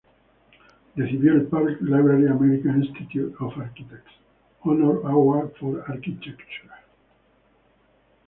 Recibió 0.95 1.31
el 1.33 1.43
Public 1.43 1.79
Library, 1.79 2.25
American 2.27 2.81
Institute 2.83 3.35
of 3.39 3.55
Architects, 3.59 4.11
"Honor 4.63 4.99
Award 5.05 5.51
for 5.59 5.83
Architecture" 5.87 6.73